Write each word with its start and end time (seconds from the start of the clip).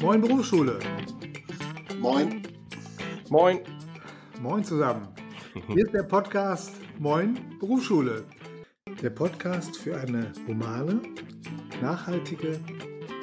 Moin 0.00 0.20
Berufsschule. 0.20 0.78
Moin. 1.98 2.42
Moin. 3.30 3.60
Moin 4.40 4.62
zusammen. 4.62 5.08
Hier 5.66 5.84
ist 5.84 5.92
der 5.92 6.04
Podcast 6.04 6.72
Moin 7.00 7.36
Berufsschule. 7.58 8.24
Der 9.02 9.10
Podcast 9.10 9.76
für 9.76 9.98
eine 9.98 10.32
humane, 10.46 11.02
nachhaltige 11.82 12.60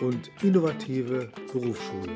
und 0.02 0.30
innovative 0.44 1.31
Berufsschule. 1.53 2.12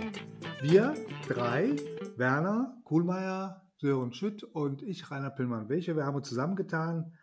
Wir 0.62 0.94
drei, 1.30 1.78
Werner 2.18 2.82
Kuhlmeier, 2.84 3.66
Sören 3.78 4.12
Schütt 4.12 4.44
und 4.44 4.82
ich, 4.84 5.10
Rainer 5.10 5.30
Pillmann-Welche, 5.30 5.96
wir 5.96 6.06
haben 6.06 6.18
uns 6.18 6.28
zusammengetan, 6.28 7.14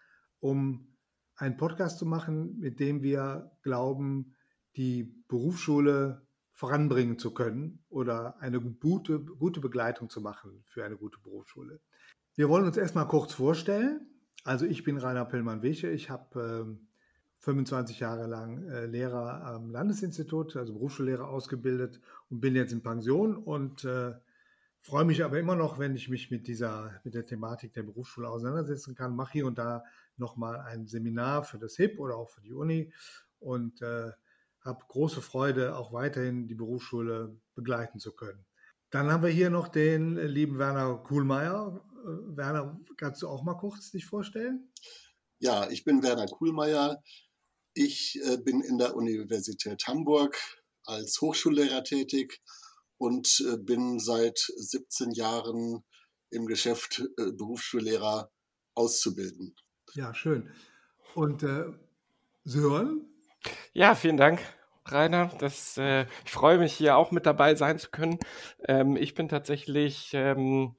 um 0.40 0.96
einen 1.36 1.58
Podcast 1.58 1.98
zu 1.98 2.06
machen, 2.06 2.58
mit 2.60 2.80
dem 2.80 3.02
wir 3.02 3.52
glauben, 3.62 4.34
die 4.76 5.22
Berufsschule 5.28 6.25
voranbringen 6.56 7.18
zu 7.18 7.32
können 7.32 7.84
oder 7.90 8.40
eine 8.40 8.58
gute, 8.60 9.20
gute 9.20 9.60
Begleitung 9.60 10.08
zu 10.08 10.22
machen 10.22 10.64
für 10.64 10.86
eine 10.86 10.96
gute 10.96 11.18
Berufsschule. 11.20 11.80
Wir 12.34 12.48
wollen 12.48 12.64
uns 12.64 12.78
erstmal 12.78 13.06
kurz 13.06 13.34
vorstellen. 13.34 14.08
Also 14.42 14.64
ich 14.64 14.82
bin 14.82 14.96
Rainer 14.96 15.26
Pillmann-Wiche. 15.26 15.90
Ich 15.90 16.08
habe 16.08 16.66
äh, 16.66 17.44
25 17.44 18.00
Jahre 18.00 18.26
lang 18.26 18.66
äh, 18.70 18.86
Lehrer 18.86 19.44
am 19.44 19.70
Landesinstitut, 19.70 20.56
also 20.56 20.72
Berufsschullehrer 20.72 21.28
ausgebildet 21.28 22.00
und 22.30 22.40
bin 22.40 22.56
jetzt 22.56 22.72
in 22.72 22.82
Pension 22.82 23.36
und 23.36 23.84
äh, 23.84 24.14
freue 24.80 25.04
mich 25.04 25.24
aber 25.24 25.38
immer 25.38 25.56
noch, 25.56 25.78
wenn 25.78 25.94
ich 25.94 26.08
mich 26.08 26.30
mit 26.30 26.46
dieser, 26.46 26.98
mit 27.04 27.12
der 27.12 27.26
Thematik 27.26 27.74
der 27.74 27.82
Berufsschule 27.82 28.30
auseinandersetzen 28.30 28.94
kann. 28.94 29.14
Mache 29.14 29.32
hier 29.32 29.46
und 29.46 29.58
da 29.58 29.84
nochmal 30.16 30.60
ein 30.60 30.86
Seminar 30.86 31.44
für 31.44 31.58
das 31.58 31.76
HIP 31.76 32.00
oder 32.00 32.16
auch 32.16 32.30
für 32.30 32.40
die 32.40 32.54
Uni 32.54 32.94
und 33.40 33.82
äh, 33.82 34.12
habe 34.66 34.84
große 34.88 35.22
Freude, 35.22 35.76
auch 35.76 35.92
weiterhin 35.92 36.48
die 36.48 36.54
Berufsschule 36.54 37.40
begleiten 37.54 37.98
zu 37.98 38.12
können. 38.12 38.44
Dann 38.90 39.10
haben 39.10 39.22
wir 39.22 39.30
hier 39.30 39.50
noch 39.50 39.68
den 39.68 40.16
lieben 40.16 40.58
Werner 40.58 40.96
Kuhlmeier. 40.98 41.84
Äh, 42.04 42.36
Werner, 42.36 42.80
kannst 42.96 43.22
du 43.22 43.28
auch 43.28 43.42
mal 43.42 43.54
kurz 43.54 43.90
dich 43.90 44.06
vorstellen? 44.06 44.72
Ja, 45.38 45.68
ich 45.70 45.84
bin 45.84 46.02
Werner 46.02 46.26
Kuhlmeier. 46.26 47.02
Ich 47.74 48.20
äh, 48.24 48.38
bin 48.38 48.60
in 48.60 48.78
der 48.78 48.96
Universität 48.96 49.86
Hamburg 49.86 50.38
als 50.84 51.20
Hochschullehrer 51.20 51.84
tätig 51.84 52.42
und 52.96 53.44
äh, 53.46 53.56
bin 53.56 53.98
seit 53.98 54.38
17 54.38 55.10
Jahren 55.12 55.84
im 56.30 56.46
Geschäft 56.46 57.04
Berufsschullehrer 57.16 58.30
auszubilden. 58.74 59.54
Ja, 59.94 60.14
schön. 60.14 60.50
Und 61.14 61.42
äh, 61.42 61.66
Sören? 62.44 63.15
Ja, 63.72 63.94
vielen 63.94 64.16
Dank. 64.16 64.40
Rainer. 64.86 65.30
Das, 65.38 65.76
äh, 65.78 66.06
ich 66.24 66.30
freue 66.30 66.58
mich 66.58 66.72
hier 66.72 66.96
auch 66.96 67.10
mit 67.10 67.26
dabei 67.26 67.54
sein 67.54 67.78
zu 67.78 67.90
können. 67.90 68.18
Ähm, 68.66 68.96
ich 68.96 69.14
bin 69.14 69.28
tatsächlich 69.28 70.10
ähm, 70.14 70.76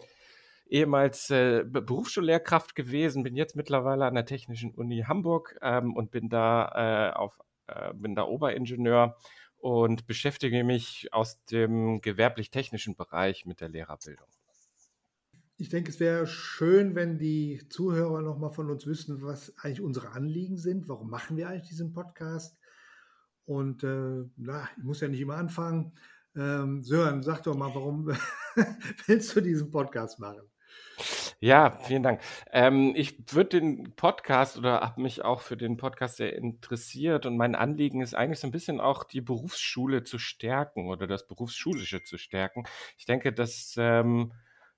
ehemals 0.69 1.29
äh, 1.29 1.63
Berufsschullehrkraft 1.65 2.75
gewesen, 2.75 3.23
bin 3.23 3.35
jetzt 3.35 3.55
mittlerweile 3.55 4.05
an 4.05 4.15
der 4.15 4.25
Technischen 4.25 4.71
Uni 4.73 5.03
Hamburg 5.07 5.57
ähm, 5.61 5.95
und 5.95 6.11
bin 6.11 6.29
da 6.29 7.11
äh, 7.13 7.17
auf 7.17 7.39
äh, 7.67 7.93
bin 7.93 8.15
da 8.15 8.23
Oberingenieur 8.25 9.17
und 9.59 10.07
beschäftige 10.07 10.63
mich 10.63 11.09
aus 11.13 11.43
dem 11.45 12.01
gewerblich-technischen 12.01 12.95
Bereich 12.95 13.45
mit 13.45 13.61
der 13.61 13.69
Lehrerbildung. 13.69 14.27
Ich 15.59 15.69
denke, 15.69 15.89
es 15.89 15.99
wäre 15.99 16.27
schön, 16.27 16.93
wenn 16.93 17.17
die 17.17 17.67
Zuhörer 17.69 18.21
noch 18.21 18.37
mal 18.37 18.51
von 18.51 18.69
uns 18.69 18.85
wüssten, 18.85 19.23
was 19.23 19.57
eigentlich 19.57 19.81
unsere 19.81 20.11
Anliegen 20.11 20.57
sind. 20.57 20.87
Warum 20.87 21.09
machen 21.09 21.35
wir 21.35 21.49
eigentlich 21.49 21.69
diesen 21.69 21.93
Podcast? 21.93 22.55
Und 23.45 23.83
äh, 23.83 24.25
na, 24.35 24.69
ich 24.77 24.83
muss 24.83 25.01
ja 25.01 25.07
nicht 25.07 25.19
immer 25.19 25.37
anfangen. 25.37 25.93
Ähm, 26.35 26.83
Sören, 26.83 27.23
sag 27.23 27.41
doch 27.41 27.57
mal, 27.57 27.73
warum 27.73 28.07
willst 29.07 29.35
du 29.35 29.41
diesen 29.41 29.71
Podcast 29.71 30.19
machen? 30.19 30.43
Ja, 31.39 31.71
vielen 31.71 32.03
Dank. 32.03 32.21
Ähm, 32.51 32.93
ich 32.95 33.33
würde 33.33 33.59
den 33.59 33.95
Podcast 33.95 34.59
oder 34.59 34.81
habe 34.81 35.01
mich 35.01 35.23
auch 35.23 35.41
für 35.41 35.57
den 35.57 35.77
Podcast 35.77 36.17
sehr 36.17 36.35
interessiert 36.35 37.25
und 37.25 37.35
mein 37.35 37.55
Anliegen 37.55 38.01
ist 38.01 38.13
eigentlich 38.13 38.39
so 38.39 38.47
ein 38.47 38.51
bisschen 38.51 38.79
auch 38.79 39.03
die 39.03 39.21
Berufsschule 39.21 40.03
zu 40.03 40.19
stärken 40.19 40.87
oder 40.87 41.07
das 41.07 41.25
Berufsschulische 41.25 42.03
zu 42.03 42.19
stärken. 42.19 42.65
Ich 42.99 43.05
denke, 43.05 43.33
dass 43.33 43.73
ähm, 43.77 44.33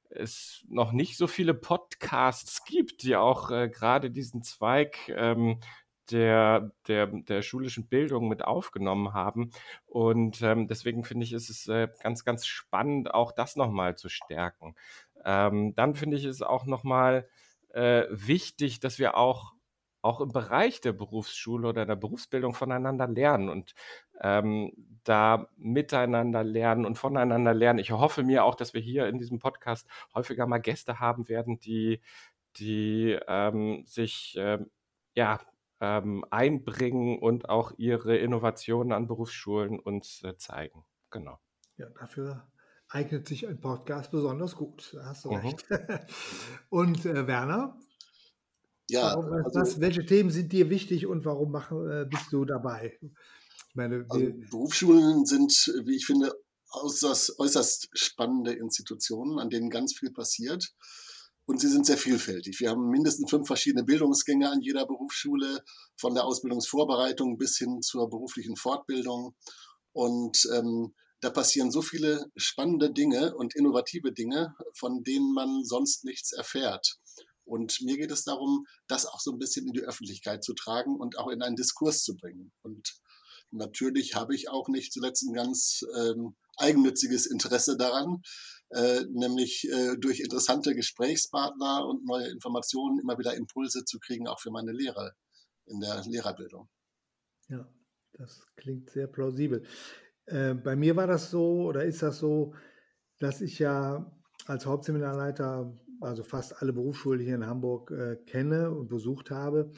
es 0.10 0.66
noch 0.68 0.92
nicht 0.92 1.18
so 1.18 1.28
viele 1.28 1.54
Podcasts 1.54 2.64
gibt, 2.66 3.04
die 3.04 3.16
auch 3.16 3.52
äh, 3.52 3.70
gerade 3.70 4.12
diesen 4.12 4.44
Zweig 4.44 4.98
ähm, 5.10 5.60
der, 6.12 6.72
der, 6.88 7.08
der 7.08 7.42
schulischen 7.42 7.88
Bildung 7.88 8.28
mit 8.28 8.44
aufgenommen 8.44 9.14
haben. 9.14 9.52
Und 9.86 10.42
ähm, 10.42 10.68
deswegen 10.68 11.04
finde 11.04 11.26
ich, 11.26 11.34
ist 11.34 11.50
es 11.50 11.68
äh, 11.68 11.88
ganz, 12.02 12.26
ganz 12.26 12.46
spannend, 12.48 13.14
auch 13.14 13.32
das 13.32 13.56
nochmal 13.56 13.96
zu 13.96 14.10
stärken. 14.10 14.76
Ähm, 15.24 15.76
dann 15.76 15.96
finde 15.96 16.18
ich 16.18 16.26
es 16.26 16.42
auch 16.42 16.66
nochmal 16.66 17.28
äh, 17.70 18.06
wichtig, 18.10 18.80
dass 18.80 19.00
wir 19.00 19.18
auch 19.18 19.54
auch 20.02 20.22
im 20.22 20.32
Bereich 20.32 20.80
der 20.82 20.94
Berufsschule 20.94 21.68
oder 21.68 21.86
der 21.86 21.98
Berufsbildung 21.98 22.54
voneinander 22.54 23.08
lernen 23.08 23.50
und 23.50 23.74
ähm, 24.22 24.72
da 25.04 25.50
miteinander 25.58 26.44
lernen 26.44 26.86
und 26.86 26.98
voneinander 26.98 27.54
lernen. 27.54 27.80
Ich 27.80 27.92
hoffe 27.92 28.24
mir 28.24 28.44
auch, 28.44 28.56
dass 28.56 28.74
wir 28.74 28.82
hier 28.82 29.08
in 29.08 29.18
diesem 29.18 29.40
Podcast 29.40 29.88
häufiger 30.14 30.46
mal 30.46 30.60
Gäste 30.60 31.00
haben 31.00 31.30
werden, 31.30 31.60
die, 31.60 32.02
die 32.58 33.18
ähm, 33.28 33.84
sich 33.86 34.36
ähm, 34.38 34.70
ja 35.16 35.40
ähm, 35.80 36.26
einbringen 36.30 37.20
und 37.20 37.50
auch 37.50 37.72
ihre 37.78 38.18
Innovationen 38.18 38.92
an 38.92 39.08
Berufsschulen 39.08 39.80
uns 39.80 40.24
äh, 40.24 40.38
zeigen. 40.38 40.86
Genau. 41.10 41.40
Ja, 41.78 41.88
dafür 42.00 42.48
eignet 42.90 43.28
sich 43.28 43.48
ein 43.48 43.62
Podcast 43.62 44.12
besonders 44.12 44.56
gut. 44.56 44.94
Da 44.94 45.06
hast 45.06 45.26
du 45.26 45.32
mhm. 45.32 45.38
recht. 45.38 45.66
und 46.70 47.06
äh, 47.06 47.28
Werner? 47.28 47.78
Ja. 48.90 49.14
Warum, 49.16 49.32
also, 49.32 49.60
was, 49.60 49.80
welche 49.80 50.06
Themen 50.06 50.32
sind 50.32 50.52
dir 50.52 50.70
wichtig 50.70 51.06
und 51.06 51.24
warum 51.24 51.52
mach, 51.52 51.72
äh, 51.72 52.06
bist 52.10 52.34
du 52.34 52.44
dabei? 52.46 53.00
Meine, 53.80 54.06
also 54.10 54.26
Berufsschulen 54.52 55.26
sind, 55.26 55.54
wie 55.86 55.96
ich 55.96 56.06
finde, 56.06 56.34
äußerst, 56.74 57.40
äußerst 57.40 57.88
spannende 57.94 58.52
Institutionen, 58.52 59.40
an 59.40 59.50
denen 59.50 59.70
ganz 59.70 59.98
viel 59.98 60.12
passiert. 60.12 60.74
Und 61.46 61.62
sie 61.62 61.70
sind 61.70 61.86
sehr 61.86 61.98
vielfältig. 61.98 62.60
Wir 62.60 62.72
haben 62.72 62.90
mindestens 62.90 63.30
fünf 63.30 63.48
verschiedene 63.48 63.86
Bildungsgänge 63.86 64.52
an 64.52 64.60
jeder 64.60 64.86
Berufsschule, 64.86 65.64
von 65.96 66.14
der 66.14 66.26
Ausbildungsvorbereitung 66.26 67.38
bis 67.38 67.58
hin 67.58 67.82
zur 67.82 68.10
beruflichen 68.10 68.58
Fortbildung. 68.58 69.34
Und 69.94 70.46
ähm, 70.54 70.94
da 71.22 71.30
passieren 71.30 71.72
so 71.72 71.82
viele 71.82 72.26
spannende 72.36 72.92
Dinge 72.92 73.34
und 73.38 73.56
innovative 73.56 74.12
Dinge, 74.12 74.56
von 74.78 75.04
denen 75.06 75.34
man 75.34 75.64
sonst 75.64 76.04
nichts 76.04 76.34
erfährt. 76.34 76.98
Und 77.46 77.80
mir 77.82 77.96
geht 77.96 78.12
es 78.12 78.26
darum, 78.26 78.66
das 78.88 79.06
auch 79.06 79.22
so 79.22 79.32
ein 79.32 79.40
bisschen 79.40 79.66
in 79.68 79.74
die 79.74 79.86
Öffentlichkeit 79.86 80.44
zu 80.44 80.54
tragen 80.54 80.98
und 80.98 81.18
auch 81.18 81.30
in 81.30 81.42
einen 81.42 81.56
Diskurs 81.56 82.04
zu 82.04 82.18
bringen. 82.18 82.52
Und 82.62 83.00
natürlich 83.52 84.16
habe 84.16 84.36
ich 84.36 84.50
auch 84.50 84.68
nicht 84.68 84.94
zuletzt 84.94 85.24
ein 85.28 85.34
ganz 85.34 85.82
ähm, 85.98 86.36
eigennütziges 86.58 87.26
Interesse 87.26 87.78
daran, 87.78 88.22
äh, 88.70 89.04
nämlich 89.12 89.68
äh, 89.72 89.96
durch 89.98 90.20
interessante 90.20 90.76
Gesprächspartner 90.76 91.86
und 91.88 92.06
neue 92.06 92.28
Informationen 92.28 93.00
immer 93.00 93.18
wieder 93.18 93.36
Impulse 93.36 93.86
zu 93.86 94.00
kriegen, 94.00 94.28
auch 94.28 94.40
für 94.40 94.52
meine 94.52 94.72
Lehrer 94.72 95.14
in 95.66 95.80
der 95.80 96.04
Lehrerbildung. 96.06 96.70
Ja, 97.48 97.68
das 98.14 98.46
klingt 98.56 98.90
sehr 98.90 99.08
plausibel. 99.08 99.64
Äh, 100.26 100.54
bei 100.54 100.76
mir 100.76 100.96
war 100.96 101.08
das 101.08 101.32
so 101.32 101.64
oder 101.64 101.86
ist 101.86 102.04
das 102.04 102.20
so, 102.20 102.54
dass 103.20 103.42
ich 103.42 103.60
ja 103.60 104.12
als 104.46 104.66
Hauptseminarleiter 104.66 105.76
also 106.02 106.24
fast 106.24 106.62
alle 106.62 106.74
Berufsschulen 106.74 107.20
hier 107.20 107.36
in 107.36 107.46
Hamburg 107.46 107.92
äh, 107.92 108.16
kenne 108.26 108.72
und 108.72 108.88
besucht 108.88 109.32
habe 109.32 109.72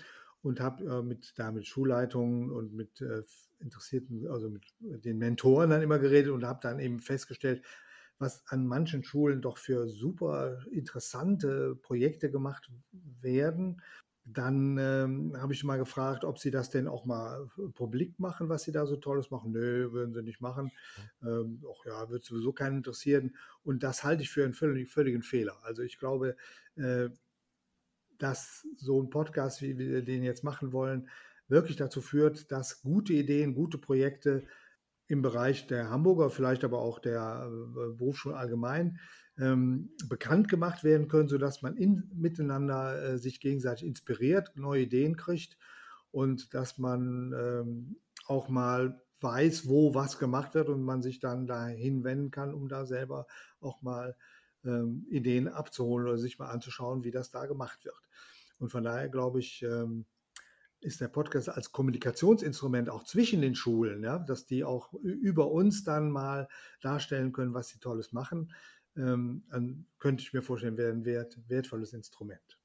und 0.44 0.59
habe 0.59 0.84
äh, 0.85 1.02
mit, 1.02 1.34
da 1.38 1.52
mit 1.52 1.68
Schulleitungen 1.68 2.52
und 2.52 2.74
mit 2.74 3.02
äh, 3.02 3.24
Interessierten, 3.59 4.28
also 4.28 4.50
mit 4.50 4.63
den 4.79 5.18
Mentoren 5.18 5.69
dann 5.69 5.81
immer 5.81 6.00
geredet 6.00 6.32
und 6.32 6.43
habe 6.43 6.59
dann 6.61 6.79
eben 6.79 6.99
festgestellt, 6.99 7.64
was 8.17 8.43
an 8.47 8.67
manchen 8.67 9.03
Schulen 9.03 9.41
doch 9.41 9.58
für 9.58 9.88
super 9.88 10.59
interessante 10.72 11.76
Projekte 11.76 12.29
gemacht 12.29 12.72
werden. 12.91 13.82
Dann 14.23 14.78
ähm, 14.78 15.34
habe 15.35 15.53
ich 15.53 15.64
mal 15.64 15.78
gefragt, 15.78 16.23
ob 16.23 16.38
sie 16.38 16.52
das 16.52 16.70
denn 16.70 16.87
auch 16.87 17.05
mal 17.05 17.47
publik 17.73 18.20
machen, 18.20 18.49
was 18.49 18.64
sie 18.64 18.72
da 18.72 18.85
so 18.85 18.96
Tolles 18.96 19.32
machen. 19.32 19.52
Nö, 19.52 19.91
würden 19.91 20.14
sie 20.14 20.22
nicht 20.22 20.41
machen. 20.41 20.72
Ähm, 21.23 21.64
ja, 21.85 22.08
wird 22.11 22.23
sowieso 22.23 22.53
keinen 22.53 22.78
interessieren. 22.78 23.35
Und 23.64 23.82
das 23.82 24.03
halte 24.03 24.22
ich 24.22 24.29
für 24.29 24.44
einen 24.44 24.53
völlig, 24.53 24.91
völligen 24.91 25.23
Fehler. 25.23 25.58
Also 25.64 25.82
ich 25.82 25.97
glaube, 25.97 26.35
äh, 26.76 27.09
dass 28.22 28.68
so 28.78 29.02
ein 29.02 29.09
Podcast, 29.09 29.62
wie 29.62 29.78
wir 29.78 30.03
den 30.03 30.23
jetzt 30.23 30.44
machen 30.44 30.72
wollen, 30.72 31.09
wirklich 31.47 31.78
dazu 31.78 32.02
führt, 32.02 32.52
dass 32.52 32.82
gute 32.82 33.14
Ideen, 33.14 33.53
gute 33.53 33.78
Projekte 33.78 34.44
im 35.08 35.22
Bereich 35.22 35.68
der 35.68 35.90
Hamburger, 35.90 36.29
vielleicht 36.29 36.64
aber 36.64 36.79
auch 36.79 37.00
der 37.00 37.50
äh, 37.50 37.94
Berufsschule 37.97 38.38
allgemein 38.38 39.00
ähm, 39.38 39.90
bekannt 40.08 40.47
gemacht 40.47 40.84
werden 40.84 41.09
können, 41.09 41.28
sodass 41.28 41.62
man 41.62 41.76
in, 41.76 42.09
miteinander 42.14 43.02
äh, 43.03 43.18
sich 43.18 43.41
gegenseitig 43.41 43.85
inspiriert, 43.88 44.52
neue 44.56 44.84
Ideen 44.84 45.18
kriegt 45.18 45.58
und 46.12 46.53
dass 46.53 46.78
man 46.78 47.34
ähm, 47.34 47.96
auch 48.26 48.47
mal 48.47 49.02
weiß, 49.20 49.68
wo 49.68 49.94
was 49.94 50.18
gemacht 50.18 50.56
wird 50.56 50.70
und 50.70 50.82
man 50.84 51.02
sich 51.02 51.20
dann 51.20 51.47
dahin 51.47 52.03
wenden 52.03 52.32
kann, 52.32 52.53
um 52.53 52.70
da 52.70 52.85
selber 52.85 53.28
auch 53.59 53.82
mal 53.82 54.16
ähm, 54.66 55.05
Ideen 55.09 55.47
abzuholen 55.47 56.08
oder 56.08 56.17
sich 56.17 56.40
mal 56.40 56.49
anzuschauen, 56.49 57.03
wie 57.03 57.11
das 57.11 57.31
da 57.31 57.46
gemacht 57.46 57.84
wird. 57.85 58.09
Und 58.59 58.69
von 58.69 58.84
daher 58.84 59.09
glaube 59.09 59.40
ich, 59.40 59.63
ähm, 59.63 60.05
ist 60.81 60.99
der 60.99 61.08
Podcast 61.08 61.49
als 61.49 61.72
Kommunikationsinstrument 61.72 62.90
auch 62.90 63.03
zwischen 63.03 63.41
den 63.41 63.55
Schulen, 63.55 64.03
ja, 64.03 64.17
dass 64.17 64.46
die 64.47 64.63
auch 64.63 64.93
über 64.93 65.52
uns 65.52 65.84
dann 65.84 66.09
mal 66.09 66.47
darstellen 66.81 67.31
können, 67.31 67.53
was 67.53 67.69
sie 67.69 67.79
Tolles 67.79 68.11
machen, 68.13 68.52
ähm, 68.96 69.43
dann 69.49 69.85
könnte 69.99 70.23
ich 70.23 70.34
mir 70.34 70.41
vorstellen, 70.41 70.78
wäre 70.78 70.91
ein 70.91 71.05
wert, 71.05 71.37
wertvolles 71.47 71.93
Instrument. 71.93 72.59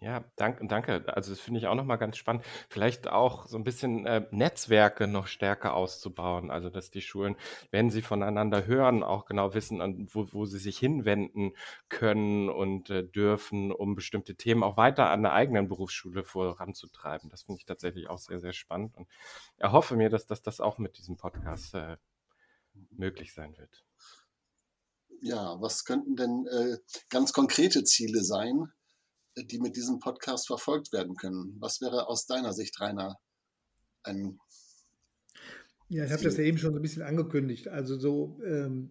Ja, 0.00 0.24
danke, 0.36 0.66
danke. 0.66 1.04
Also 1.14 1.32
das 1.32 1.40
finde 1.40 1.60
ich 1.60 1.66
auch 1.66 1.74
nochmal 1.74 1.98
ganz 1.98 2.16
spannend. 2.16 2.42
Vielleicht 2.70 3.06
auch 3.08 3.46
so 3.46 3.58
ein 3.58 3.64
bisschen 3.64 4.06
äh, 4.06 4.26
Netzwerke 4.30 5.06
noch 5.06 5.26
stärker 5.26 5.74
auszubauen. 5.74 6.50
Also 6.50 6.70
dass 6.70 6.90
die 6.90 7.02
Schulen, 7.02 7.36
wenn 7.70 7.90
sie 7.90 8.00
voneinander 8.00 8.66
hören, 8.66 9.02
auch 9.02 9.26
genau 9.26 9.52
wissen, 9.52 9.82
an, 9.82 10.08
wo, 10.10 10.26
wo 10.32 10.46
sie 10.46 10.58
sich 10.58 10.78
hinwenden 10.78 11.52
können 11.90 12.48
und 12.48 12.88
äh, 12.88 13.04
dürfen, 13.04 13.72
um 13.72 13.94
bestimmte 13.94 14.36
Themen 14.36 14.62
auch 14.62 14.78
weiter 14.78 15.10
an 15.10 15.22
der 15.22 15.34
eigenen 15.34 15.68
Berufsschule 15.68 16.24
voranzutreiben. 16.24 17.28
Das 17.28 17.42
finde 17.42 17.58
ich 17.58 17.66
tatsächlich 17.66 18.08
auch 18.08 18.18
sehr, 18.18 18.40
sehr 18.40 18.54
spannend 18.54 18.96
und 18.96 19.06
erhoffe 19.58 19.96
mir, 19.96 20.08
dass, 20.08 20.26
dass 20.26 20.40
das 20.40 20.60
auch 20.60 20.78
mit 20.78 20.96
diesem 20.96 21.18
Podcast 21.18 21.74
äh, 21.74 21.98
möglich 22.90 23.34
sein 23.34 23.54
wird. 23.58 23.84
Ja, 25.20 25.60
was 25.60 25.84
könnten 25.84 26.16
denn 26.16 26.46
äh, 26.46 26.78
ganz 27.10 27.34
konkrete 27.34 27.84
Ziele 27.84 28.24
sein? 28.24 28.72
Die 29.36 29.58
mit 29.58 29.76
diesem 29.76 29.98
Podcast 29.98 30.46
verfolgt 30.46 30.92
werden 30.92 31.16
können. 31.16 31.56
Was 31.60 31.80
wäre 31.80 32.08
aus 32.08 32.26
deiner 32.26 32.52
Sicht, 32.52 32.80
Rainer, 32.80 33.18
ein 34.02 34.38
ja, 35.88 36.04
ich 36.04 36.12
habe 36.12 36.22
das 36.22 36.36
ja 36.36 36.44
eben 36.44 36.58
schon 36.58 36.72
so 36.72 36.78
ein 36.78 36.82
bisschen 36.82 37.02
angekündigt. 37.02 37.68
Also 37.68 37.98
so, 37.98 38.40
ähm, 38.44 38.90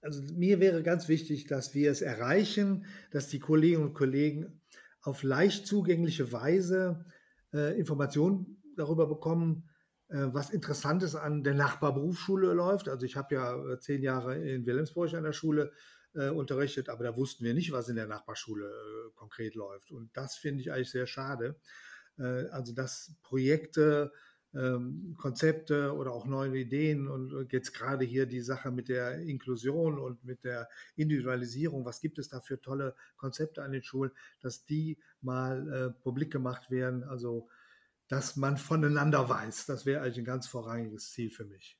also 0.00 0.22
mir 0.34 0.60
wäre 0.60 0.82
ganz 0.82 1.08
wichtig, 1.08 1.46
dass 1.46 1.74
wir 1.74 1.90
es 1.90 2.00
erreichen, 2.00 2.86
dass 3.10 3.28
die 3.28 3.40
Kolleginnen 3.40 3.82
und 3.84 3.94
Kollegen 3.94 4.60
auf 5.02 5.22
leicht 5.22 5.66
zugängliche 5.66 6.32
Weise 6.32 7.04
äh, 7.52 7.78
Informationen 7.78 8.62
darüber 8.76 9.08
bekommen, 9.08 9.68
äh, 10.08 10.28
was 10.32 10.50
Interessantes 10.50 11.16
an 11.16 11.42
der 11.42 11.54
Nachbarberufsschule 11.54 12.52
läuft. 12.52 12.88
Also 12.88 13.04
ich 13.04 13.16
habe 13.16 13.34
ja 13.34 13.72
äh, 13.72 13.78
zehn 13.78 14.02
Jahre 14.02 14.38
in 14.38 14.66
Wilhelmsburg 14.66 15.12
an 15.14 15.24
der 15.24 15.32
Schule 15.32 15.72
äh, 16.14 16.28
unterrichtet, 16.28 16.88
aber 16.88 17.04
da 17.04 17.16
wussten 17.16 17.44
wir 17.44 17.54
nicht, 17.54 17.72
was 17.72 17.88
in 17.88 17.96
der 17.96 18.06
Nachbarschule 18.06 18.66
äh, 18.66 19.10
konkret 19.14 19.54
läuft. 19.54 19.92
Und 19.92 20.16
das 20.16 20.36
finde 20.36 20.62
ich 20.62 20.72
eigentlich 20.72 20.90
sehr 20.90 21.06
schade. 21.06 21.56
Äh, 22.18 22.48
also 22.48 22.72
dass 22.72 23.14
Projekte, 23.22 24.12
ähm, 24.52 25.14
Konzepte 25.16 25.94
oder 25.94 26.12
auch 26.12 26.26
neue 26.26 26.58
Ideen 26.58 27.06
und 27.06 27.52
jetzt 27.52 27.72
gerade 27.72 28.04
hier 28.04 28.26
die 28.26 28.40
Sache 28.40 28.70
mit 28.72 28.88
der 28.88 29.20
Inklusion 29.20 29.98
und 29.98 30.24
mit 30.24 30.44
der 30.44 30.68
Individualisierung, 30.96 31.84
was 31.84 32.00
gibt 32.00 32.18
es 32.18 32.28
da 32.28 32.40
für 32.40 32.60
tolle 32.60 32.96
Konzepte 33.16 33.62
an 33.62 33.72
den 33.72 33.84
Schulen, 33.84 34.10
dass 34.40 34.64
die 34.66 34.98
mal 35.20 35.72
äh, 35.72 36.02
publik 36.02 36.32
gemacht 36.32 36.70
werden, 36.70 37.04
also 37.04 37.48
dass 38.08 38.34
man 38.36 38.56
voneinander 38.56 39.28
weiß. 39.28 39.66
Das 39.66 39.86
wäre 39.86 40.02
eigentlich 40.02 40.18
ein 40.18 40.24
ganz 40.24 40.48
vorrangiges 40.48 41.12
Ziel 41.12 41.30
für 41.30 41.44
mich. 41.44 41.79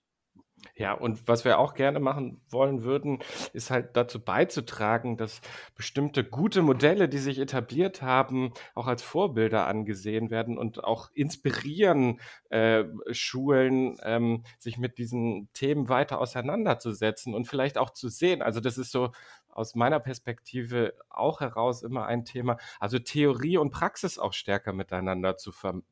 Ja, 0.77 0.93
und 0.95 1.29
was 1.29 1.45
wir 1.45 1.59
auch 1.59 1.75
gerne 1.75 2.01
machen 2.01 2.41
wollen 2.49 2.85
würden, 2.85 3.19
ist 3.53 3.71
halt 3.71 3.97
dazu 3.97 4.23
beizutragen, 4.23 5.17
dass 5.17 5.41
bestimmte 5.75 6.25
gute 6.25 6.63
Modelle, 6.63 7.09
die 7.09 7.19
sich 7.19 7.39
etabliert 7.39 8.03
haben, 8.03 8.53
auch 8.75 8.87
als 8.87 9.03
Vorbilder 9.03 9.67
angesehen 9.67 10.31
werden 10.31 10.59
und 10.59 10.83
auch 10.83 11.11
inspirieren 11.13 12.21
äh, 12.49 12.85
Schulen, 13.11 13.97
ähm, 14.03 14.45
sich 14.59 14.79
mit 14.79 14.99
diesen 14.99 15.51
Themen 15.53 15.89
weiter 15.89 16.21
auseinanderzusetzen 16.21 17.35
und 17.35 17.47
vielleicht 17.47 17.77
auch 17.77 17.91
zu 17.91 18.09
sehen. 18.09 18.43
Also 18.43 18.61
das 18.61 18.79
ist 18.79 18.93
so 18.93 19.13
aus 19.49 19.75
meiner 19.75 20.01
Perspektive 20.01 20.95
auch 21.09 21.41
heraus 21.41 21.83
immer 21.83 22.07
ein 22.07 22.25
Thema, 22.25 22.57
also 22.79 22.99
Theorie 22.99 23.59
und 23.59 23.71
Praxis 23.71 24.19
auch 24.19 24.33
stärker 24.33 24.73
miteinander 24.73 25.37
zu 25.37 25.53
ver 25.53 25.83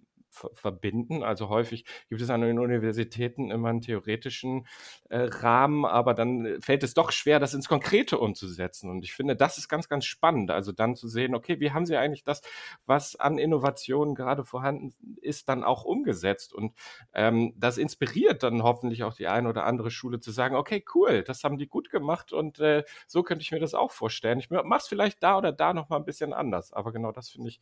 verbinden. 0.54 1.22
Also 1.22 1.48
häufig 1.48 1.84
gibt 2.08 2.20
es 2.20 2.30
an 2.30 2.40
den 2.40 2.58
Universitäten 2.58 3.50
immer 3.50 3.68
einen 3.68 3.80
theoretischen 3.80 4.66
äh, 5.08 5.18
Rahmen, 5.18 5.84
aber 5.84 6.14
dann 6.14 6.60
fällt 6.60 6.82
es 6.82 6.94
doch 6.94 7.12
schwer, 7.12 7.40
das 7.40 7.54
ins 7.54 7.68
Konkrete 7.68 8.18
umzusetzen. 8.18 8.90
Und 8.90 9.04
ich 9.04 9.12
finde, 9.12 9.36
das 9.36 9.58
ist 9.58 9.68
ganz, 9.68 9.88
ganz 9.88 10.04
spannend. 10.04 10.50
Also 10.50 10.72
dann 10.72 10.96
zu 10.96 11.08
sehen, 11.08 11.34
okay, 11.34 11.60
wie 11.60 11.72
haben 11.72 11.86
Sie 11.86 11.96
eigentlich 11.96 12.24
das, 12.24 12.42
was 12.86 13.16
an 13.16 13.38
Innovationen 13.38 14.14
gerade 14.14 14.44
vorhanden 14.44 14.94
ist, 15.20 15.48
dann 15.48 15.64
auch 15.64 15.84
umgesetzt? 15.84 16.52
Und 16.52 16.74
ähm, 17.12 17.54
das 17.56 17.78
inspiriert 17.78 18.42
dann 18.42 18.62
hoffentlich 18.62 19.04
auch 19.04 19.14
die 19.14 19.28
eine 19.28 19.48
oder 19.48 19.64
andere 19.64 19.90
Schule 19.90 20.20
zu 20.20 20.30
sagen, 20.30 20.56
okay, 20.56 20.84
cool, 20.94 21.22
das 21.22 21.44
haben 21.44 21.58
die 21.58 21.68
gut 21.68 21.90
gemacht 21.90 22.32
und 22.32 22.58
äh, 22.60 22.84
so 23.06 23.22
könnte 23.22 23.42
ich 23.42 23.52
mir 23.52 23.60
das 23.60 23.74
auch 23.74 23.90
vorstellen. 23.90 24.38
Ich 24.38 24.50
mache 24.50 24.64
es 24.76 24.88
vielleicht 24.88 25.22
da 25.22 25.38
oder 25.38 25.52
da 25.52 25.72
noch 25.74 25.88
mal 25.88 25.96
ein 25.96 26.04
bisschen 26.04 26.32
anders, 26.32 26.72
aber 26.72 26.92
genau 26.92 27.12
das 27.12 27.30
finde 27.30 27.48
ich, 27.48 27.60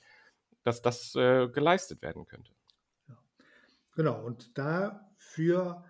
dass 0.62 0.82
das 0.82 1.14
äh, 1.14 1.48
geleistet 1.48 2.02
werden 2.02 2.26
könnte. 2.26 2.52
Genau, 3.96 4.24
und 4.24 4.56
dafür 4.58 5.84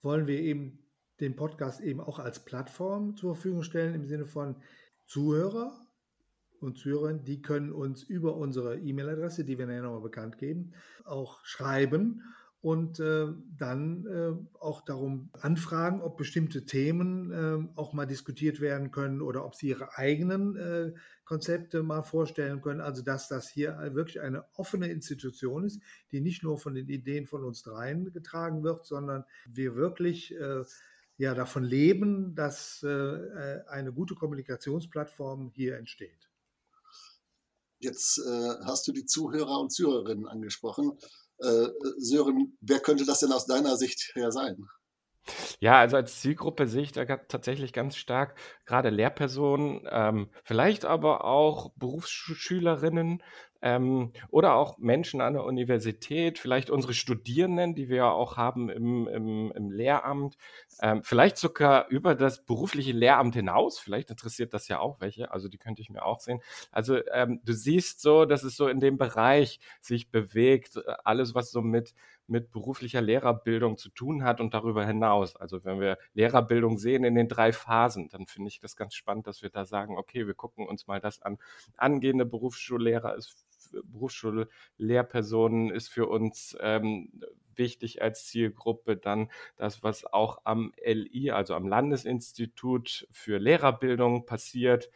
wollen 0.00 0.28
wir 0.28 0.38
eben 0.38 0.78
den 1.20 1.34
Podcast 1.34 1.80
eben 1.80 2.00
auch 2.00 2.20
als 2.20 2.44
Plattform 2.44 3.16
zur 3.16 3.34
Verfügung 3.34 3.64
stellen 3.64 3.94
im 3.94 4.06
Sinne 4.06 4.26
von 4.26 4.56
Zuhörer 5.06 5.86
und 6.60 6.78
Zuhörern, 6.78 7.24
die 7.24 7.42
können 7.42 7.72
uns 7.72 8.04
über 8.04 8.36
unsere 8.36 8.78
E-Mail-Adresse, 8.78 9.44
die 9.44 9.58
wir 9.58 9.66
nachher 9.66 9.82
nochmal 9.82 10.02
bekannt 10.02 10.38
geben, 10.38 10.72
auch 11.04 11.44
schreiben 11.44 12.22
und 12.62 13.00
äh, 13.00 13.26
dann 13.58 14.06
äh, 14.06 14.56
auch 14.60 14.82
darum 14.82 15.30
anfragen, 15.32 16.00
ob 16.00 16.16
bestimmte 16.16 16.64
Themen 16.64 17.32
äh, 17.32 17.68
auch 17.76 17.92
mal 17.92 18.06
diskutiert 18.06 18.60
werden 18.60 18.92
können 18.92 19.20
oder 19.20 19.44
ob 19.44 19.56
sie 19.56 19.70
ihre 19.70 19.98
eigenen 19.98 20.56
äh, 20.56 20.92
Konzepte 21.24 21.82
mal 21.82 22.04
vorstellen 22.04 22.62
können. 22.62 22.80
Also 22.80 23.02
dass 23.02 23.26
das 23.26 23.48
hier 23.48 23.76
wirklich 23.94 24.20
eine 24.20 24.44
offene 24.54 24.86
Institution 24.86 25.64
ist, 25.64 25.82
die 26.12 26.20
nicht 26.20 26.44
nur 26.44 26.56
von 26.56 26.74
den 26.74 26.88
Ideen 26.88 27.26
von 27.26 27.42
uns 27.42 27.62
dreien 27.62 28.12
getragen 28.12 28.62
wird, 28.62 28.86
sondern 28.86 29.24
wir 29.44 29.74
wirklich 29.74 30.32
äh, 30.32 30.62
ja 31.16 31.34
davon 31.34 31.64
leben, 31.64 32.36
dass 32.36 32.84
äh, 32.84 33.58
eine 33.66 33.92
gute 33.92 34.14
Kommunikationsplattform 34.14 35.50
hier 35.52 35.78
entsteht. 35.78 36.28
Jetzt 37.80 38.20
hast 38.64 38.86
du 38.86 38.92
die 38.92 39.06
Zuhörer 39.06 39.58
und 39.58 39.72
Zuhörerinnen 39.72 40.28
angesprochen. 40.28 40.92
Äh, 41.42 41.68
Sören, 41.98 42.56
wer 42.60 42.80
könnte 42.80 43.04
das 43.04 43.20
denn 43.20 43.32
aus 43.32 43.46
deiner 43.46 43.76
Sicht 43.76 44.12
her 44.14 44.30
sein? 44.30 44.68
Ja, 45.60 45.78
also 45.78 45.96
als 45.96 46.20
Zielgruppe 46.20 46.66
sehe 46.66 46.82
ich 46.82 46.92
da 46.92 47.04
tatsächlich 47.04 47.72
ganz 47.72 47.96
stark 47.96 48.34
gerade 48.66 48.90
Lehrpersonen, 48.90 49.86
ähm, 49.90 50.28
vielleicht 50.44 50.84
aber 50.84 51.24
auch 51.24 51.70
Berufsschülerinnen, 51.76 53.22
ähm, 53.64 54.12
oder 54.30 54.54
auch 54.56 54.78
Menschen 54.78 55.20
an 55.20 55.34
der 55.34 55.44
Universität, 55.44 56.38
vielleicht 56.40 56.68
unsere 56.68 56.94
Studierenden, 56.94 57.76
die 57.76 57.88
wir 57.88 57.96
ja 57.98 58.10
auch 58.10 58.36
haben 58.36 58.68
im, 58.68 59.06
im, 59.06 59.52
im 59.54 59.70
Lehramt, 59.70 60.36
ähm, 60.80 61.02
vielleicht 61.04 61.36
sogar 61.36 61.86
über 61.88 62.16
das 62.16 62.44
berufliche 62.44 62.90
Lehramt 62.92 63.36
hinaus, 63.36 63.78
vielleicht 63.78 64.10
interessiert 64.10 64.52
das 64.52 64.66
ja 64.66 64.80
auch 64.80 65.00
welche, 65.00 65.30
also 65.30 65.48
die 65.48 65.58
könnte 65.58 65.80
ich 65.80 65.90
mir 65.90 66.04
auch 66.04 66.18
sehen. 66.20 66.40
Also 66.72 66.98
ähm, 67.12 67.40
du 67.44 67.52
siehst 67.52 68.00
so, 68.00 68.24
dass 68.24 68.42
es 68.42 68.56
so 68.56 68.66
in 68.66 68.80
dem 68.80 68.98
Bereich 68.98 69.60
sich 69.80 70.10
bewegt, 70.10 70.76
äh, 70.78 70.82
alles 71.04 71.34
was 71.36 71.52
so 71.52 71.62
mit 71.62 71.94
mit 72.26 72.50
beruflicher 72.50 73.00
Lehrerbildung 73.00 73.76
zu 73.76 73.90
tun 73.90 74.24
hat 74.24 74.40
und 74.40 74.54
darüber 74.54 74.86
hinaus. 74.86 75.36
Also 75.36 75.64
wenn 75.64 75.80
wir 75.80 75.98
Lehrerbildung 76.14 76.78
sehen 76.78 77.04
in 77.04 77.14
den 77.14 77.28
drei 77.28 77.52
Phasen, 77.52 78.08
dann 78.08 78.26
finde 78.26 78.48
ich 78.48 78.60
das 78.60 78.76
ganz 78.76 78.94
spannend, 78.94 79.26
dass 79.26 79.42
wir 79.42 79.50
da 79.50 79.64
sagen, 79.64 79.96
okay, 79.98 80.26
wir 80.26 80.34
gucken 80.34 80.66
uns 80.66 80.86
mal 80.86 81.00
das 81.00 81.20
an. 81.22 81.38
Angehende 81.76 82.24
Berufsschullehrer 82.24 83.14
ist 83.16 83.46
Berufsschullehrpersonen 83.84 85.70
ist 85.70 85.88
für 85.88 86.06
uns 86.06 86.56
ähm, 86.60 87.10
wichtig 87.54 88.02
als 88.02 88.26
Zielgruppe. 88.26 88.96
Dann 88.96 89.30
das, 89.56 89.82
was 89.82 90.04
auch 90.04 90.38
am 90.44 90.72
LI, 90.76 91.30
also 91.30 91.54
am 91.54 91.66
Landesinstitut 91.66 93.06
für 93.10 93.38
Lehrerbildung 93.38 94.26
passiert 94.26 94.90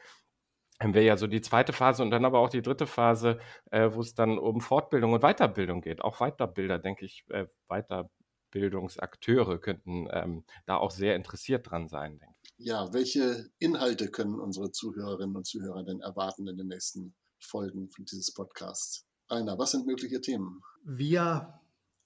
haben 0.81 0.95
wir 0.95 1.03
ja 1.03 1.17
so 1.17 1.27
die 1.27 1.41
zweite 1.41 1.73
Phase 1.73 2.03
und 2.03 2.11
dann 2.11 2.25
aber 2.25 2.39
auch 2.39 2.51
die 2.51 2.63
dritte 2.63 2.87
Phase, 2.87 3.39
äh, 3.71 3.91
wo 3.93 4.01
es 4.01 4.15
dann 4.15 4.39
um 4.39 4.61
Fortbildung 4.61 5.13
und 5.13 5.23
Weiterbildung 5.23 5.81
geht. 5.81 6.03
Auch 6.03 6.21
Weiterbilder, 6.21 6.79
denke 6.79 7.05
ich, 7.05 7.25
äh, 7.31 7.47
Weiterbildungsakteure 7.69 9.59
könnten 9.59 10.09
ähm, 10.11 10.45
da 10.67 10.77
auch 10.77 10.91
sehr 10.91 11.17
interessiert 11.17 11.71
dran 11.71 11.89
sein, 11.89 12.19
denke 12.19 12.35
ich. 12.43 12.67
Ja, 12.67 12.93
welche 12.93 13.51
Inhalte 13.59 14.11
können 14.11 14.39
unsere 14.41 14.71
Zuhörerinnen 14.71 15.37
und 15.37 15.47
Zuhörer 15.47 15.83
denn 15.83 16.01
erwarten 16.01 16.47
in 16.49 16.57
den 16.57 16.69
nächsten 16.69 17.15
Folgen 17.39 17.91
von 17.91 18.05
dieses 18.05 18.33
Podcasts. 18.33 19.07
Rainer, 19.29 19.59
was 19.59 19.73
sind 19.73 19.87
mögliche 19.87 20.21
Themen? 20.21 20.63
Wir 20.85 21.61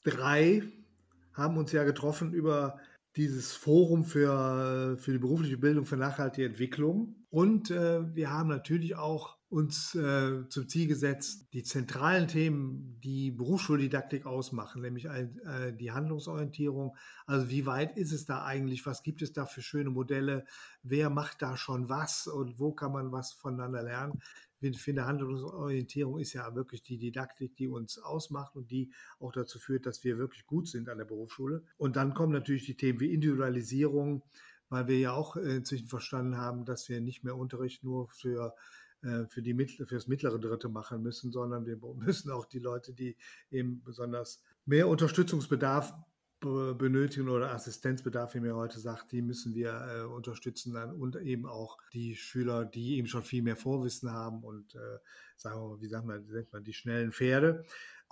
drei 0.05 0.62
haben 1.35 1.57
uns 1.57 1.73
ja 1.73 1.85
getroffen 1.85 2.33
über 2.33 2.79
dieses 3.17 3.52
Forum 3.52 4.05
für, 4.05 4.97
für 4.99 5.12
die 5.12 5.19
berufliche 5.19 5.59
Bildung 5.59 5.85
für 5.85 5.97
nachhaltige 5.97 6.47
Entwicklung. 6.47 7.17
Und 7.31 7.71
äh, 7.71 8.14
wir 8.14 8.31
haben 8.31 8.49
natürlich 8.49 8.97
auch 8.97 9.39
uns 9.50 9.97
äh, 9.97 10.49
zum 10.49 10.69
Ziel 10.69 10.87
gesetzt, 10.87 11.49
die 11.52 11.64
zentralen 11.64 12.28
Themen, 12.28 13.00
die 13.02 13.33
Berufsschuldidaktik 13.33 14.25
ausmachen, 14.25 14.80
nämlich 14.80 15.07
äh, 15.07 15.73
die 15.73 15.90
Handlungsorientierung. 15.90 16.97
Also 17.26 17.50
wie 17.50 17.66
weit 17.66 17.97
ist 17.97 18.12
es 18.12 18.25
da 18.25 18.45
eigentlich? 18.45 18.87
Was 18.87 19.02
gibt 19.02 19.23
es 19.23 19.33
da 19.33 19.47
für 19.47 19.61
schöne 19.61 19.90
Modelle? 19.90 20.45
Wer 20.85 21.11
macht 21.11 21.42
da 21.42 21.57
schon 21.57 21.88
was 21.88 22.28
und 22.28 22.61
wo 22.61 22.71
kann 22.73 22.92
man 22.92 23.11
was 23.11 23.33
voneinander 23.33 23.83
lernen? 23.83 24.23
Ich 24.61 24.80
finde, 24.80 25.07
Handlungsorientierung 25.07 26.21
ist 26.21 26.35
ja 26.35 26.54
wirklich 26.54 26.85
die 26.85 26.99
Didaktik, 26.99 27.57
die 27.57 27.66
uns 27.66 27.99
ausmacht 27.99 28.54
und 28.54 28.71
die 28.71 28.92
auch 29.19 29.33
dazu 29.33 29.59
führt, 29.59 29.85
dass 29.85 30.04
wir 30.04 30.16
wirklich 30.16 30.47
gut 30.47 30.69
sind 30.69 30.88
an 30.88 30.99
der 30.99 31.07
Berufsschule. 31.07 31.64
Und 31.76 31.97
dann 31.97 32.14
kommen 32.14 32.33
natürlich 32.33 32.66
die 32.66 32.76
Themen 32.76 33.00
wie 33.00 33.12
Individualisierung, 33.12 34.23
weil 34.69 34.87
wir 34.87 34.99
ja 34.99 35.12
auch 35.12 35.35
inzwischen 35.37 35.88
verstanden 35.88 36.37
haben, 36.37 36.64
dass 36.64 36.88
wir 36.88 37.00
nicht 37.00 37.25
mehr 37.25 37.37
Unterricht 37.37 37.83
nur 37.83 38.09
für 38.11 38.54
für, 39.28 39.42
die, 39.42 39.54
für 39.66 39.95
das 39.95 40.09
mittlere 40.09 40.38
Dritte 40.38 40.69
machen 40.69 41.02
müssen, 41.02 41.33
sondern 41.33 41.66
wir 41.66 41.78
müssen 41.95 42.30
auch 42.30 42.47
die 42.47 42.59
Leute, 42.59 42.92
die 42.92 43.16
eben 43.50 43.83
besonders 43.83 44.42
mehr 44.66 44.88
Unterstützungsbedarf 44.88 45.95
benötigen 46.40 47.28
oder 47.28 47.52
Assistenzbedarf, 47.52 48.35
wie 48.35 48.40
mir 48.40 48.57
heute 48.57 48.80
sagt, 48.80 49.12
die 49.12 49.21
müssen 49.21 49.54
wir 49.54 49.73
äh, 49.73 50.02
unterstützen 50.04 50.73
dann 50.73 50.90
und 50.90 51.16
eben 51.16 51.45
auch 51.45 51.76
die 51.92 52.16
Schüler, 52.16 52.64
die 52.64 52.97
eben 52.97 53.09
schon 53.09 53.23
viel 53.23 53.42
mehr 53.42 53.57
Vorwissen 53.57 54.11
haben 54.11 54.42
und 54.42 54.75
äh, 54.75 54.99
sagen 55.37 55.61
wir, 55.61 55.83
wie 55.83 55.88
sagt 55.88 56.07
man, 56.07 56.25
nennt 56.26 56.50
man 56.50 56.64
die 56.64 56.73
schnellen 56.73 57.12
Pferde, 57.12 57.64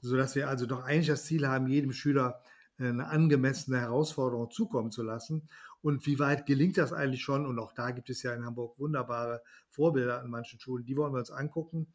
sodass 0.03 0.35
wir 0.35 0.49
also 0.49 0.67
doch 0.67 0.83
eigentlich 0.83 1.07
das 1.07 1.25
Ziel 1.25 1.49
haben, 1.49 1.69
jedem 1.69 1.93
Schüler 1.93 2.43
eine 2.77 3.09
angemessene 3.09 3.81
Herausforderung 3.81 4.51
zukommen 4.51 4.93
zu 4.93 5.03
lassen. 5.03 5.49
Und 5.81 6.07
wie 6.07 6.19
weit 6.19 6.47
gelingt 6.47 6.77
das 6.77 6.93
eigentlich 6.93 7.23
schon? 7.23 7.47
Und 7.47 7.59
auch 7.59 7.73
da 7.73 7.91
gibt 7.91 8.11
es 8.11 8.23
ja 8.23 8.35
in 8.35 8.45
Hamburg 8.45 8.79
wunderbare 8.79 9.43
Vorbilder 9.69 10.21
an 10.21 10.31
manchen 10.31 10.59
Schulen. 10.59 10.85
Die 10.85 10.97
wollen 10.97 11.13
wir 11.13 11.21
uns 11.21 11.31
angucken. 11.31 11.87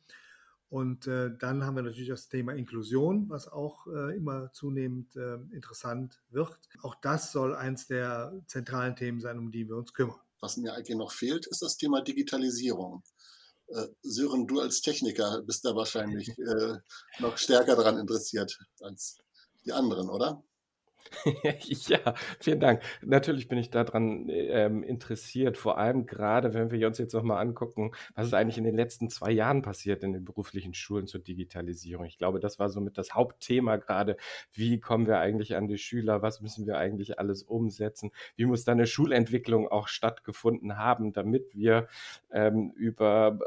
Und 0.70 1.06
äh, 1.06 1.30
dann 1.38 1.64
haben 1.64 1.76
wir 1.76 1.84
natürlich 1.84 2.10
das 2.10 2.30
Thema 2.30 2.54
Inklusion, 2.54 3.30
was 3.30 3.48
auch 3.48 3.86
äh, 3.88 4.16
immer 4.16 4.52
zunehmend 4.54 5.16
äh, 5.16 5.36
interessant 5.54 6.24
wird. 6.32 6.58
Auch 6.82 6.96
das 6.96 7.32
soll 7.32 7.56
eins 7.56 7.86
der 7.86 8.34
zentralen 8.48 8.96
Themen 8.96 9.22
sein, 9.22 9.38
um 9.38 9.52
die 9.52 9.68
wir 9.68 9.76
uns 9.76 9.94
kümmern. 9.94 10.20
Was 10.40 10.58
mir 10.58 10.74
eigentlich 10.74 10.98
noch 10.98 11.12
fehlt, 11.12 11.46
ist 11.46 11.62
das 11.62 11.78
Thema 11.78 12.02
Digitalisierung. 12.02 13.04
Äh, 13.68 13.86
Sören, 14.02 14.48
du 14.48 14.62
als 14.62 14.82
Techniker 14.82 15.44
bist 15.44 15.64
da 15.64 15.76
wahrscheinlich 15.76 16.30
äh, 16.40 16.78
noch 17.20 17.38
stärker 17.38 17.76
daran 17.76 18.00
interessiert 18.00 18.58
als 18.82 19.20
die 19.66 19.74
anderen, 19.74 20.10
oder? 20.10 20.44
ja, 21.88 22.14
vielen 22.40 22.60
Dank. 22.60 22.82
Natürlich 23.02 23.48
bin 23.48 23.58
ich 23.58 23.70
daran 23.70 24.28
ähm, 24.30 24.84
interessiert, 24.84 25.58
vor 25.58 25.78
allem 25.78 26.06
gerade, 26.06 26.54
wenn 26.54 26.72
wir 26.72 26.88
uns 26.88 26.98
jetzt 26.98 27.14
nochmal 27.14 27.42
angucken, 27.42 27.92
was 28.16 28.28
ist 28.28 28.34
eigentlich 28.34 28.58
in 28.58 28.64
den 28.64 28.76
letzten 28.76 29.10
zwei 29.10 29.32
Jahren 29.32 29.62
passiert 29.62 30.04
in 30.04 30.14
den 30.14 30.26
beruflichen 30.26 30.74
Schulen 30.74 31.08
zur 31.08 31.22
Digitalisierung. 31.22 32.06
Ich 32.06 32.18
glaube, 32.18 32.40
das 32.40 32.60
war 32.60 32.70
somit 32.70 32.98
das 32.98 33.14
Hauptthema 33.14 33.78
gerade. 33.78 34.18
Wie 34.52 34.80
kommen 34.80 35.08
wir 35.08 35.20
eigentlich 35.20 35.56
an 35.56 35.68
die 35.68 35.78
Schüler? 35.78 36.22
Was 36.22 36.42
müssen 36.42 36.66
wir 36.66 36.78
eigentlich 36.78 37.20
alles 37.20 37.44
umsetzen? 37.44 38.12
Wie 38.36 38.46
muss 38.46 38.64
da 38.64 38.72
eine 38.72 38.88
Schulentwicklung 38.88 39.68
auch 39.68 39.88
stattgefunden 39.88 40.78
haben, 40.78 41.14
damit 41.14 41.54
wir 41.54 41.88
ähm, 42.32 42.72
über 42.76 43.40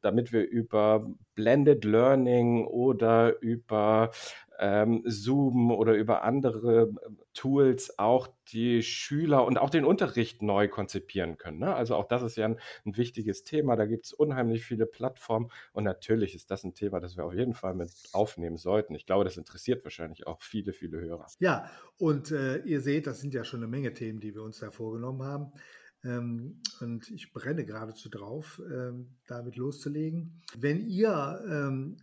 damit 0.00 0.32
wir 0.32 0.46
über 0.46 1.08
Blended 1.34 1.84
Learning 1.84 2.66
oder 2.66 3.40
über 3.40 4.10
ähm, 4.58 5.02
Zoom 5.06 5.70
oder 5.70 5.94
über 5.94 6.22
andere 6.22 6.90
ähm, 7.06 7.18
Tools 7.32 7.98
auch 7.98 8.28
die 8.48 8.82
Schüler 8.82 9.44
und 9.44 9.56
auch 9.56 9.70
den 9.70 9.84
Unterricht 9.84 10.42
neu 10.42 10.68
konzipieren 10.68 11.38
können. 11.38 11.60
Ne? 11.60 11.74
Also 11.74 11.94
auch 11.94 12.06
das 12.06 12.22
ist 12.22 12.36
ja 12.36 12.46
ein, 12.46 12.58
ein 12.84 12.96
wichtiges 12.96 13.44
Thema. 13.44 13.76
Da 13.76 13.86
gibt 13.86 14.06
es 14.06 14.12
unheimlich 14.12 14.64
viele 14.64 14.86
Plattformen 14.86 15.50
und 15.72 15.84
natürlich 15.84 16.34
ist 16.34 16.50
das 16.50 16.64
ein 16.64 16.74
Thema, 16.74 16.98
das 16.98 17.16
wir 17.16 17.24
auf 17.24 17.34
jeden 17.34 17.54
Fall 17.54 17.74
mit 17.74 17.90
aufnehmen 18.12 18.56
sollten. 18.56 18.94
Ich 18.94 19.06
glaube, 19.06 19.24
das 19.24 19.36
interessiert 19.36 19.84
wahrscheinlich 19.84 20.26
auch 20.26 20.42
viele, 20.42 20.72
viele 20.72 20.98
Hörer. 21.00 21.26
Ja, 21.38 21.70
und 21.98 22.32
äh, 22.32 22.58
ihr 22.58 22.80
seht, 22.80 23.06
das 23.06 23.20
sind 23.20 23.34
ja 23.34 23.44
schon 23.44 23.60
eine 23.60 23.68
Menge 23.68 23.94
Themen, 23.94 24.18
die 24.18 24.34
wir 24.34 24.42
uns 24.42 24.58
da 24.58 24.70
vorgenommen 24.70 25.22
haben. 25.22 25.52
Ähm, 26.04 26.60
und 26.80 27.10
ich 27.10 27.32
brenne 27.32 27.64
geradezu 27.64 28.08
drauf, 28.08 28.60
ähm, 28.70 29.16
damit 29.26 29.56
loszulegen. 29.56 30.40
Wenn 30.56 30.86
ihr 30.86 31.44
ähm, 31.48 31.96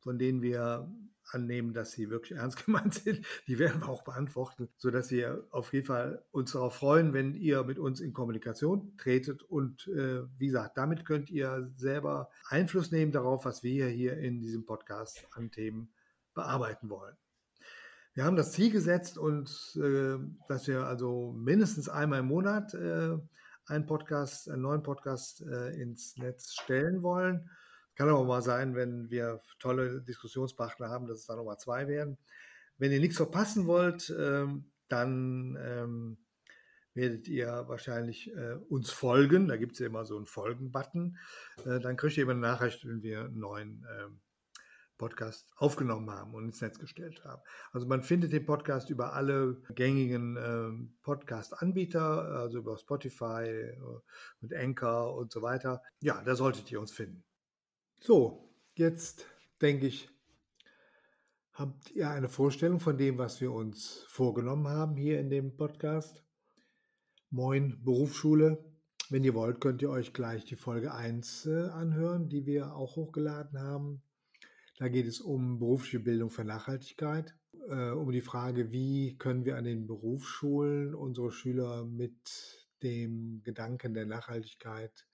von 0.00 0.18
denen 0.18 0.42
wir 0.42 0.92
annehmen, 1.30 1.72
dass 1.72 1.92
sie 1.92 2.10
wirklich 2.10 2.38
ernst 2.38 2.64
gemeint 2.64 2.94
sind, 2.94 3.26
die 3.46 3.58
werden 3.58 3.80
wir 3.80 3.88
auch 3.88 4.04
beantworten, 4.04 4.68
sodass 4.76 5.10
wir 5.10 5.46
auf 5.50 5.72
jeden 5.72 5.86
Fall 5.86 6.24
uns 6.30 6.52
darauf 6.52 6.74
freuen, 6.74 7.12
wenn 7.12 7.34
ihr 7.34 7.64
mit 7.64 7.78
uns 7.78 8.00
in 8.00 8.12
Kommunikation 8.12 8.96
tretet. 8.98 9.42
Und 9.42 9.86
äh, 9.88 10.24
wie 10.38 10.46
gesagt, 10.46 10.76
damit 10.76 11.04
könnt 11.04 11.30
ihr 11.30 11.70
selber 11.76 12.30
Einfluss 12.48 12.90
nehmen 12.90 13.12
darauf, 13.12 13.44
was 13.44 13.62
wir 13.62 13.88
hier 13.88 14.16
in 14.18 14.40
diesem 14.40 14.66
Podcast 14.66 15.26
an 15.32 15.50
Themen 15.50 15.92
bearbeiten 16.34 16.90
wollen. 16.90 17.16
Wir 18.14 18.24
haben 18.24 18.36
das 18.36 18.52
Ziel 18.52 18.70
gesetzt 18.70 19.16
und 19.16 19.48
äh, 19.76 20.18
dass 20.46 20.68
wir 20.68 20.84
also 20.84 21.32
mindestens 21.32 21.88
einmal 21.88 22.20
im 22.20 22.26
Monat 22.26 22.74
äh, 22.74 23.16
einen 23.66 23.86
Podcast, 23.86 24.50
einen 24.50 24.62
neuen 24.62 24.82
Podcast 24.82 25.40
äh, 25.40 25.70
ins 25.80 26.18
Netz 26.18 26.52
stellen 26.52 27.02
wollen. 27.02 27.48
Kann 27.94 28.10
aber 28.10 28.24
mal 28.24 28.42
sein, 28.42 28.74
wenn 28.74 29.10
wir 29.10 29.40
tolle 29.58 30.02
Diskussionspartner 30.02 30.90
haben, 30.90 31.06
dass 31.06 31.20
es 31.20 31.26
dann 31.26 31.38
nochmal 31.38 31.58
zwei 31.58 31.88
werden. 31.88 32.18
Wenn 32.76 32.92
ihr 32.92 33.00
nichts 33.00 33.16
verpassen 33.16 33.66
wollt, 33.66 34.14
ähm, 34.18 34.70
dann 34.88 35.56
ähm, 35.58 36.18
werdet 36.92 37.28
ihr 37.28 37.64
wahrscheinlich 37.66 38.30
äh, 38.34 38.56
uns 38.68 38.90
folgen. 38.90 39.48
Da 39.48 39.56
gibt 39.56 39.72
es 39.72 39.78
ja 39.78 39.86
immer 39.86 40.04
so 40.04 40.16
einen 40.16 40.26
Folgen-Button. 40.26 41.16
Äh, 41.64 41.80
dann 41.80 41.96
kriegt 41.96 42.16
ihr 42.18 42.24
immer 42.24 42.32
eine 42.32 42.40
Nachricht, 42.40 42.86
wenn 42.86 43.02
wir 43.02 43.24
einen 43.24 43.38
neuen 43.38 43.86
ähm, 43.98 44.20
Podcast 45.02 45.50
aufgenommen 45.56 46.08
haben 46.10 46.32
und 46.32 46.44
ins 46.44 46.60
Netz 46.60 46.78
gestellt 46.78 47.24
haben. 47.24 47.42
Also 47.72 47.88
man 47.88 48.04
findet 48.04 48.32
den 48.32 48.46
Podcast 48.46 48.88
über 48.88 49.14
alle 49.14 49.60
gängigen 49.74 50.36
äh, 50.36 50.70
Podcast-Anbieter, 51.02 52.24
also 52.38 52.58
über 52.58 52.78
Spotify, 52.78 53.42
äh, 53.48 53.76
mit 54.40 54.54
Anchor 54.54 55.16
und 55.16 55.32
so 55.32 55.42
weiter. 55.42 55.82
Ja, 56.02 56.22
da 56.22 56.36
solltet 56.36 56.70
ihr 56.70 56.80
uns 56.80 56.92
finden. 56.92 57.24
So, 57.98 58.54
jetzt 58.76 59.26
denke 59.60 59.88
ich, 59.88 60.08
habt 61.52 61.90
ihr 61.90 62.08
eine 62.08 62.28
Vorstellung 62.28 62.78
von 62.78 62.96
dem, 62.96 63.18
was 63.18 63.40
wir 63.40 63.50
uns 63.50 64.04
vorgenommen 64.06 64.68
haben 64.68 64.96
hier 64.96 65.18
in 65.18 65.30
dem 65.30 65.56
Podcast? 65.56 66.22
Moin 67.28 67.82
Berufsschule. 67.82 68.64
Wenn 69.10 69.24
ihr 69.24 69.34
wollt, 69.34 69.60
könnt 69.60 69.82
ihr 69.82 69.90
euch 69.90 70.12
gleich 70.12 70.44
die 70.44 70.54
Folge 70.54 70.94
1 70.94 71.46
äh, 71.46 71.70
anhören, 71.70 72.28
die 72.28 72.46
wir 72.46 72.76
auch 72.76 72.94
hochgeladen 72.94 73.58
haben. 73.58 74.00
Da 74.78 74.88
geht 74.88 75.06
es 75.06 75.20
um 75.20 75.58
berufliche 75.58 76.00
Bildung 76.00 76.30
für 76.30 76.44
Nachhaltigkeit, 76.44 77.36
äh, 77.68 77.90
um 77.90 78.10
die 78.10 78.22
Frage, 78.22 78.72
wie 78.72 79.16
können 79.18 79.44
wir 79.44 79.56
an 79.56 79.64
den 79.64 79.86
Berufsschulen 79.86 80.94
unsere 80.94 81.30
Schüler 81.30 81.84
mit 81.84 82.18
dem 82.82 83.42
Gedanken 83.44 83.94
der 83.94 84.06
Nachhaltigkeit 84.06 85.06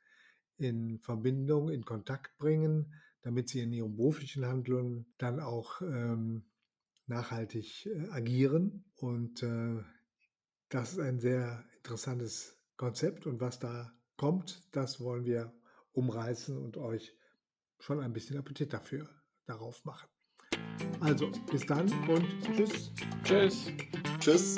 in 0.56 0.98
Verbindung, 1.00 1.70
in 1.70 1.84
Kontakt 1.84 2.38
bringen, 2.38 2.94
damit 3.22 3.48
sie 3.48 3.60
in 3.60 3.72
ihrem 3.72 3.96
beruflichen 3.96 4.46
Handeln 4.46 5.06
dann 5.18 5.40
auch 5.40 5.80
ähm, 5.82 6.44
nachhaltig 7.06 7.86
äh, 7.86 8.08
agieren. 8.10 8.84
Und 8.96 9.42
äh, 9.42 9.82
das 10.68 10.92
ist 10.92 11.00
ein 11.00 11.18
sehr 11.18 11.64
interessantes 11.78 12.58
Konzept 12.76 13.26
und 13.26 13.40
was 13.40 13.58
da 13.58 13.92
kommt, 14.16 14.68
das 14.72 15.00
wollen 15.00 15.24
wir 15.24 15.52
umreißen 15.92 16.56
und 16.56 16.76
euch 16.76 17.16
schon 17.80 18.00
ein 18.00 18.12
bisschen 18.12 18.38
Appetit 18.38 18.72
dafür 18.72 19.17
darauf 19.48 19.84
machen. 19.84 20.08
Also, 21.00 21.30
bis 21.50 21.66
dann 21.66 21.90
und 22.08 22.26
tschüss. 22.56 22.92
Tschüss. 23.24 23.72
Tschüss. 24.20 24.56